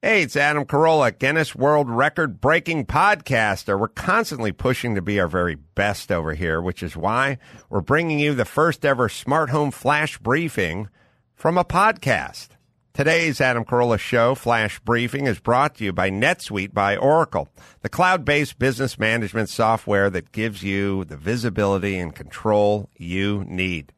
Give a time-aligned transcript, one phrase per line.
[0.00, 3.76] Hey, it's Adam Carolla, Guinness World Record breaking podcaster.
[3.76, 7.38] We're constantly pushing to be our very best over here, which is why
[7.68, 10.88] we're bringing you the first ever smart home flash briefing
[11.34, 12.50] from a podcast.
[12.94, 17.48] Today's Adam Carolla Show Flash Briefing is brought to you by NetSuite by Oracle,
[17.80, 23.92] the cloud based business management software that gives you the visibility and control you need.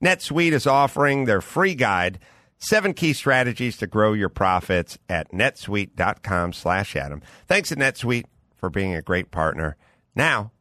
[0.00, 2.20] NetSuite is offering their free guide
[2.62, 7.22] Seven key strategies to grow your profits at netsuite.com slash Adam.
[7.46, 9.76] Thanks to NetSuite for being a great partner.
[10.14, 10.52] Now,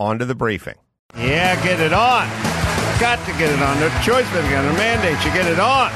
[0.00, 0.74] on to the briefing.
[1.16, 2.28] Yeah, get it on.
[2.98, 3.78] Got to get it on.
[3.78, 5.24] No choice but got a mandate.
[5.24, 5.92] You get it on.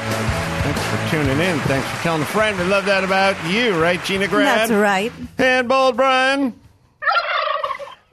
[0.63, 1.59] Thanks for tuning in.
[1.61, 2.57] Thanks for telling a friend.
[2.57, 4.69] We love that about you, right, Gina Grad?
[4.69, 5.11] That's right.
[5.37, 6.53] And Bald Bryan.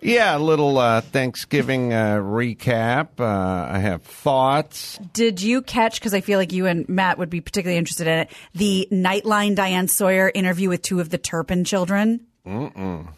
[0.01, 3.19] Yeah, a little uh, Thanksgiving uh, recap.
[3.19, 4.99] Uh, I have thoughts.
[5.13, 8.19] Did you catch, because I feel like you and Matt would be particularly interested in
[8.21, 12.27] it, the Nightline Diane Sawyer interview with two of the Turpin children?
[12.47, 13.09] Mm-mm.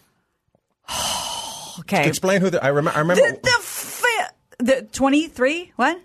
[1.80, 2.06] okay.
[2.08, 3.22] Explain who the, I, rem- I remember.
[3.22, 5.72] The, the, fa- the 23?
[5.76, 6.00] What?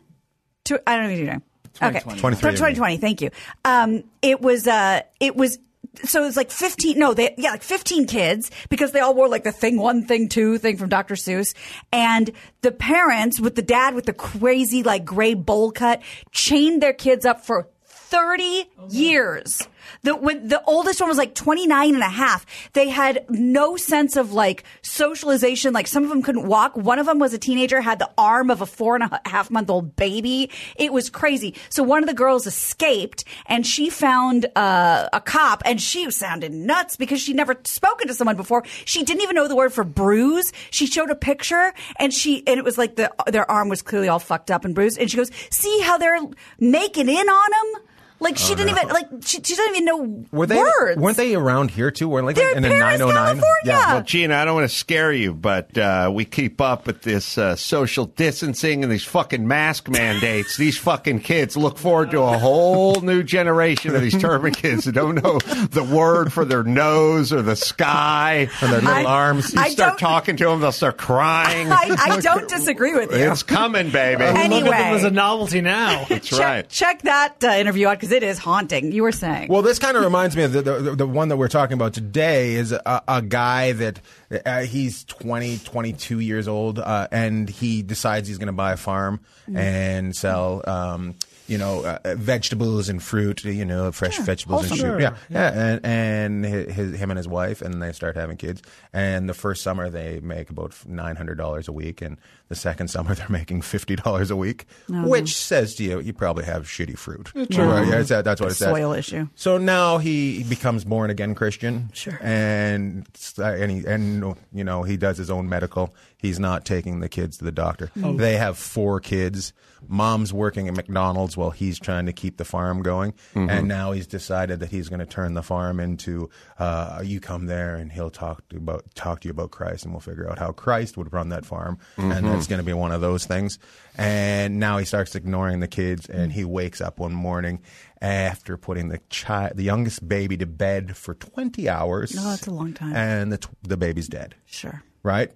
[0.64, 1.42] Two, I don't know what you're doing.
[1.82, 2.00] Okay.
[2.00, 2.52] 23.
[2.52, 2.98] 2020.
[2.98, 3.30] Thank you.
[3.66, 5.60] Um, it was, uh, it was,
[6.04, 9.28] so it was like 15, no, they, yeah, like 15 kids because they all wore
[9.28, 11.16] like the thing one, thing two thing from Dr.
[11.16, 11.54] Seuss.
[11.92, 16.94] And the parents with the dad with the crazy like gray bowl cut chained their
[16.94, 17.70] kids up for
[18.14, 19.68] 30 years.
[20.04, 24.16] The, when the oldest one was like 29 and a half, they had no sense
[24.16, 25.74] of like socialization.
[25.74, 26.78] Like some of them couldn't walk.
[26.78, 29.50] One of them was a teenager, had the arm of a four and a half
[29.50, 30.52] month old baby.
[30.76, 31.56] It was crazy.
[31.70, 36.54] So one of the girls escaped and she found uh, a cop and she sounded
[36.54, 38.64] nuts because she'd never spoken to someone before.
[38.86, 40.54] She didn't even know the word for bruise.
[40.70, 44.08] She showed a picture and she, and it was like the, their arm was clearly
[44.08, 45.00] all fucked up and bruised.
[45.00, 46.20] And she goes, see how they're
[46.60, 47.84] making in on them?
[48.24, 51.00] Like she didn't even like she, she doesn't even know were they, words.
[51.00, 52.08] Weren't they around here too?
[52.10, 53.16] Were like They're in the Perris, 909?
[53.16, 53.44] California.
[53.66, 53.94] Yeah.
[53.94, 57.38] Well, Gina, I don't want to scare you, but uh, we keep up with this
[57.38, 60.58] uh, social distancing and these fucking mask mandates.
[60.58, 64.92] these fucking kids look forward to a whole new generation of these Turpin kids who
[64.92, 69.54] don't know the word for their nose or the sky or their little I- arms.
[69.54, 71.68] You I start talking to them, they'll start crying.
[71.72, 73.32] I, I don't disagree with you.
[73.32, 74.24] it's coming, baby.
[74.24, 74.62] Anyway.
[74.64, 76.06] Look at them as a novelty now.
[76.10, 76.70] That's check, right.
[76.70, 78.92] check that uh, interview out because it is haunting.
[78.92, 79.50] You were saying.
[79.50, 81.94] Well, this kind of reminds me of the, the, the one that we're talking about
[81.94, 84.00] today is a, a guy that
[84.46, 88.78] uh, he's 20, 22 years old, uh, and he decides he's going to buy a
[88.78, 89.58] farm Mm-hmm.
[89.58, 91.16] and sell, um,
[91.48, 94.90] you know, uh, vegetables and fruit, you know, fresh vegetables and wholesome.
[94.92, 95.02] fruit.
[95.02, 95.16] Yeah.
[95.30, 95.52] Yeah.
[95.84, 98.62] And, and his, him and his wife, and they start having kids.
[98.94, 102.02] And the first summer, they make about $900 a week.
[102.02, 102.18] And
[102.50, 106.46] the second summer, they're making $50 a week, Oh, which says to you, you probably
[106.46, 107.34] have shitty fruit.
[107.36, 107.50] Right?
[107.52, 108.70] Yeah, it's- that's what it says.
[108.70, 109.28] soil issue.
[109.36, 111.90] So now he becomes born again Christian.
[111.94, 112.18] Sure.
[112.22, 113.06] And
[113.38, 115.94] and he, and you know he does his own medical.
[116.18, 117.92] He's not taking the kids to the doctor.
[117.98, 118.18] Mm.
[118.18, 119.52] They have four kids.
[119.88, 123.12] Mom's working at McDonald's while he's trying to keep the farm going.
[123.36, 123.50] Mm-hmm.
[123.50, 126.30] And now he's decided that he's going to turn the farm into
[126.60, 129.94] uh, you come there and he'll talk to about talk to you about Christ and
[129.94, 131.78] we'll figure out how Christ would run that farm.
[131.98, 132.28] And Mm-hmm.
[132.28, 133.60] that's going to be one of those things.
[133.98, 137.62] And now he starts ignoring the kids and he wakes up one morning
[138.02, 142.14] after putting the child, the youngest baby to bed for 20 hours.
[142.16, 142.96] No, that's a long time.
[142.96, 144.84] And the, t- the baby's dead, sure.
[145.04, 145.32] right?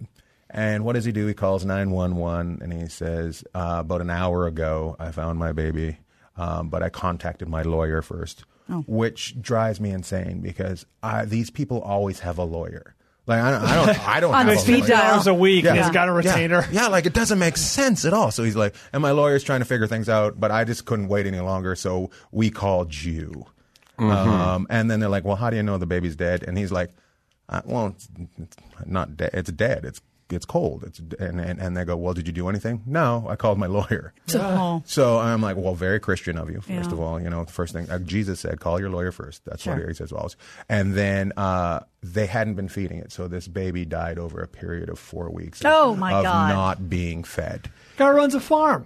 [0.50, 1.28] And what does he do?
[1.28, 5.98] He calls 911 and he says, uh, About an hour ago, I found my baby,
[6.38, 8.84] um, but I contacted my lawyer first, Oh.
[8.88, 12.96] which drives me insane because I, these people always have a lawyer.
[13.26, 14.88] Like, I don't, I don't, I don't On have a speed lawyer.
[14.88, 15.16] dial.
[15.16, 15.66] Hours a week.
[15.66, 15.76] Yeah.
[15.76, 16.62] He's got a retainer.
[16.72, 18.32] Yeah, yeah, like it doesn't make sense at all.
[18.32, 21.10] So he's like, and my lawyer's trying to figure things out, but I just couldn't
[21.10, 21.76] wait any longer.
[21.76, 23.46] So we called you.
[24.00, 26.44] Um, and then they're like, well, how do you know the baby's dead?
[26.48, 26.92] And he's like,
[27.50, 29.32] uh, well, it's, it's not dead.
[29.34, 29.86] It's dead.
[29.86, 30.84] It's it's cold.
[30.86, 32.82] It's and, and and they go, well, did you do anything?
[32.86, 34.14] No, I called my lawyer.
[34.36, 34.82] Oh.
[34.86, 36.62] So I'm like, well, very Christian of you.
[36.62, 36.92] First Yeah.
[36.92, 39.44] of all, you know, the first thing uh, Jesus said, call your lawyer first.
[39.46, 39.76] That's Sure.
[39.78, 40.12] what he says.
[40.12, 40.36] Always.
[40.70, 44.90] And then uh, they hadn't been feeding it, so this baby died over a period
[44.90, 45.62] of four weeks.
[45.66, 46.50] Oh, my of God.
[46.50, 47.70] not being fed.
[47.98, 48.86] Guy runs a farm.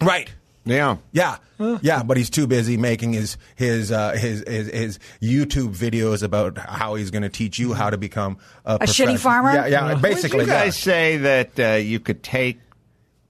[0.00, 0.32] Right.
[0.64, 0.96] Yeah.
[1.12, 1.36] Yeah,
[1.82, 6.58] yeah, but he's too busy making his his uh, his, his his YouTube videos about
[6.58, 9.52] how he's going to teach you how to become a, shitty farmer?
[9.52, 10.40] Yeah, yeah, Would basically.
[10.40, 10.92] you guys yeah.
[10.92, 12.58] say that uh, you could take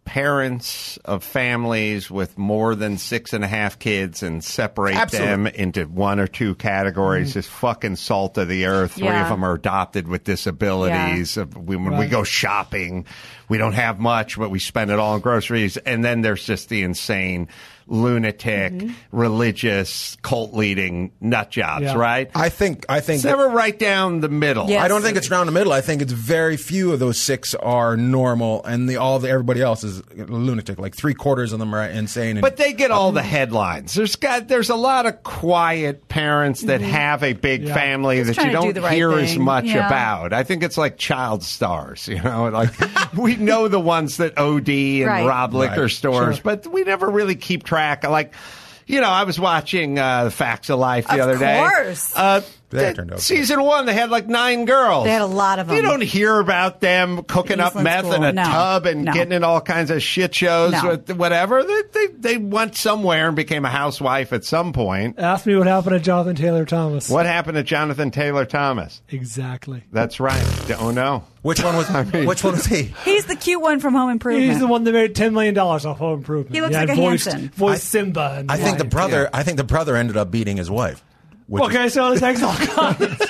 [0.05, 5.31] parents of families with more than six and a half kids and separate Absolutely.
[5.31, 7.31] them into one or two categories?
[7.31, 7.39] Mm-hmm.
[7.39, 8.93] Just fucking salt of the earth.
[8.93, 9.23] Three Yeah.
[9.25, 11.37] of them are adopted with disabilities.
[11.37, 13.07] We, when we go shopping,
[13.49, 15.77] we don't have much, but we spend it all on groceries.
[15.79, 17.49] And then there's just the insane
[17.87, 18.93] lunatic, mm-hmm.
[19.13, 21.95] religious, cult leading nut jobs, Yeah.
[21.95, 22.31] right?
[22.35, 24.71] I think I think It's never right down the middle.
[24.71, 24.83] Yeah.
[24.83, 25.73] I don't think it's down the middle.
[25.73, 29.61] I think it's very few of those six are normal, and the all the everybody
[29.61, 30.79] else is lunatic.
[30.79, 32.37] Like three quarters of them are insane.
[32.37, 33.29] And, But they get all the mm-hmm.
[33.29, 33.95] headlines.
[33.95, 36.91] There's got there's a lot of quiet parents that mm-hmm.
[36.91, 37.75] have a big Yeah.
[37.75, 39.87] family Just that you do don't the right hear as much Yeah.
[39.87, 40.33] about.
[40.33, 42.71] I think it's like child stars, you know, like
[43.15, 44.69] we know the ones that OD
[45.03, 45.27] and Right.
[45.27, 45.91] rob liquor Right.
[45.91, 46.43] stores, Sure.
[46.43, 47.74] but we never really keep track.
[47.79, 48.35] Of Like,
[48.87, 51.59] you know, I was watching uh, Facts of Life the Of other day.
[51.59, 52.13] course.
[52.15, 55.05] Uh, That turned out season one, they had like nine girls.
[55.05, 55.77] They had a lot of them.
[55.77, 55.91] You them.
[55.93, 58.25] don't hear about them cooking up Eastland meth in School.
[58.25, 58.43] a No.
[58.43, 59.13] tub and No.
[59.13, 60.89] getting in all kinds of shit shows No.
[60.91, 61.63] with whatever.
[61.63, 65.19] They, they they went somewhere and became a housewife at some point.
[65.21, 67.09] Ask me what happened to Jonathan Taylor Thomas.
[67.09, 69.01] What happened to Jonathan Taylor Thomas?
[69.09, 69.85] Exactly.
[69.93, 70.45] That's right.
[70.81, 71.23] Oh no.
[71.45, 71.89] Which one was
[72.27, 72.93] which one was he?
[73.05, 74.51] He's the cute one from Home Improvement.
[74.51, 76.55] He's the one that made ten million dollars off Home Improvement.
[76.55, 77.51] He looks Yeah, like a voiced, Hanson.
[77.51, 78.37] Voiced Simba.
[78.39, 78.91] And I think the Lion.
[78.91, 79.31] brother.
[79.33, 81.05] I think the brother ended up beating his wife.
[81.47, 83.27] Which is- Okay, so let's next all comments.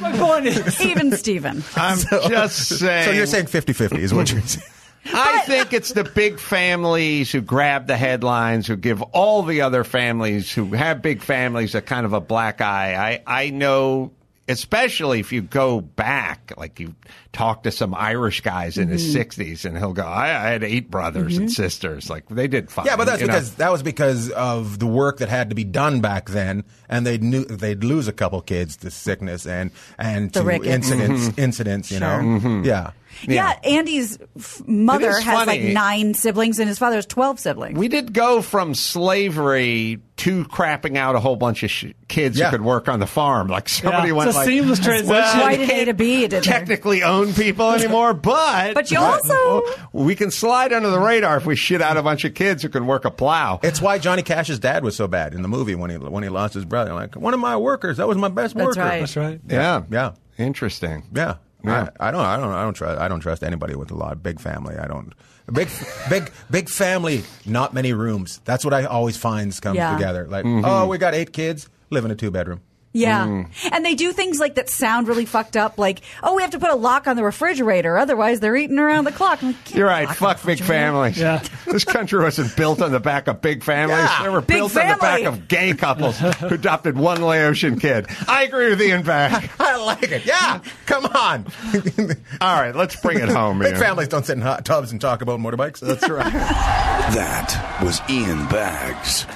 [0.00, 1.62] My point is, Even Steven.
[1.76, 3.04] I'm just saying.
[3.06, 4.66] so you're saying 50-50 is what you're saying.
[5.14, 9.84] I think it's the big families who grab the headlines, who give all the other
[9.84, 13.22] families who have big families a kind of a black eye.
[13.26, 14.10] I, I know,
[14.48, 16.94] especially if you go back, like you
[17.32, 19.42] talk to some Irish guys in his mm-hmm.
[19.42, 21.52] 60s, and he'll go, I, I had eight brothers and mm-hmm.
[21.52, 22.08] sisters.
[22.08, 22.86] Like, they did fine.
[22.86, 23.34] Yeah, but that's you know?
[23.34, 27.06] because that was because of the work that had to be done back then, and
[27.06, 30.68] they'd knew, they'd lose a couple kids to sickness and and The to rickets.
[30.68, 31.40] incidents mm-hmm.
[31.40, 31.90] incidents.
[31.90, 32.92] You know, yeah.
[33.22, 37.38] Yeah, Andy's f- mother It is has like nine siblings, and his father has twelve
[37.40, 37.78] siblings.
[37.78, 42.46] We did go from slavery to crapping out a whole bunch of sh- kids Yeah.
[42.46, 43.48] who could work on the farm.
[43.48, 45.10] Like somebody Yeah, went it's a like, seamless transition.
[45.10, 46.40] Well, Quite you an A can't to B you did there.
[46.40, 51.44] technically own people anymore, but But you also- we can slide under the radar if
[51.46, 53.60] we shit out a bunch of kids who can work a plow.
[53.62, 56.28] It's why Johnny Cash's dad was so bad in the movie when he when he
[56.30, 56.94] lost his brother.
[56.94, 58.80] Like one of my workers, that was my best That's worker.
[58.80, 59.00] right.
[59.00, 59.40] that's right.
[59.48, 60.12] yeah, Yeah.
[60.38, 61.02] interesting.
[61.14, 61.34] Yeah.
[61.66, 61.90] Yeah.
[62.00, 62.20] I, I don't.
[62.24, 62.52] I don't.
[62.52, 63.00] I don't trust.
[63.00, 64.76] I don't trust anybody with a lot big family.
[64.76, 65.12] I don't.
[65.52, 65.68] Big,
[66.10, 67.22] big, big family.
[67.44, 68.40] Not many rooms.
[68.44, 69.92] That's what I always find comes Yeah.
[69.96, 70.26] together.
[70.28, 70.64] Like, Mm-hmm.
[70.64, 72.60] oh, we got eight kids, live in a two bedroom.
[72.96, 73.26] Yeah.
[73.26, 73.48] Mm.
[73.72, 76.58] And they do things like that sound really fucked up, like, oh, we have to
[76.58, 79.42] put a lock on the refrigerator, otherwise they're eating around the clock.
[79.42, 80.08] Like, You're right.
[80.08, 81.18] Fuck big families.
[81.18, 81.42] Yeah.
[81.66, 83.98] this country wasn't built on the back of big families.
[83.98, 84.22] Yeah.
[84.22, 88.06] They were Big built on the back of gay couples who adopted one Laotian kid.
[88.28, 89.50] I agree with Ian Bagg.
[89.60, 90.24] I like it.
[90.24, 91.46] Yeah, come on.
[92.40, 93.58] All right, let's bring it home.
[93.58, 93.80] Big Ian.
[93.80, 95.80] families don't sit in hot tubs and talk about motorbikes.
[95.80, 96.32] That's right.
[96.32, 99.26] That was Ian Bagg's.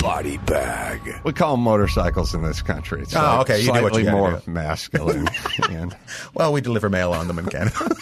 [0.00, 1.20] Body Bagg.
[1.24, 3.02] We call them motorcycles in this country.
[3.02, 4.50] It's Oh, like okay, you do what slightly you more do.
[4.50, 5.28] masculine.
[5.70, 5.96] and,
[6.34, 7.76] well, we deliver mail on them in Canada.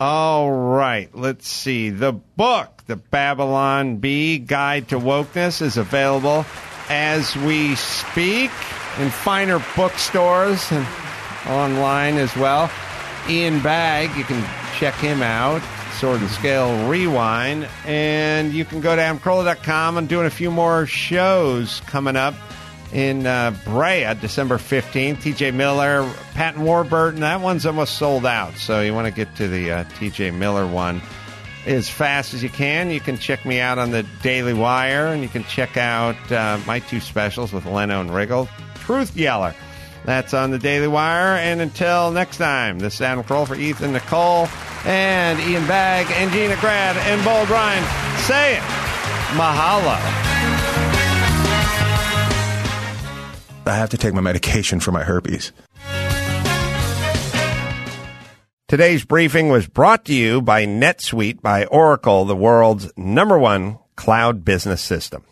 [0.00, 1.90] all right, let's see.
[1.90, 6.44] The book, The Babylon Bee Guide to Wokeness, is available
[6.88, 8.50] as we speak
[8.98, 10.86] in finer bookstores and
[11.48, 12.70] online as well.
[13.28, 14.42] Ian Bagg, you can
[14.78, 15.62] check him out.
[16.04, 17.66] Sword and Scale Rewind.
[17.86, 19.96] And you can go to adamcarolla.com.
[19.96, 22.34] I'm doing a few more shows coming up
[22.92, 25.22] in uh, Brea, December 15th.
[25.22, 27.20] TJ Miller, Patrick Warburton.
[27.20, 28.58] That one's almost sold out.
[28.58, 31.00] So you want to get to the uh, TJ Miller one
[31.64, 32.90] as fast as you can.
[32.90, 36.58] You can check me out on the Daily Wire, and you can check out uh,
[36.66, 38.46] my two specials with Leno and Riggle.
[38.74, 39.54] Truth Yeller.
[40.04, 41.36] That's on the Daily Wire.
[41.36, 44.48] And until next time, this is Adam Carolla for Ethan Nicole
[44.84, 47.82] and Ian Bagg and Gina Grad and Bald Bryan
[48.20, 48.60] saying
[49.32, 49.98] mahalo.
[53.66, 55.52] I have to take my medication for my herpes.
[58.68, 64.44] Today's briefing was brought to you by NetSuite by Oracle, the world's number one cloud
[64.44, 65.24] business system.